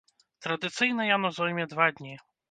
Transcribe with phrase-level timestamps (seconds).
[0.45, 2.15] Традыцыйна яно зойме два дні.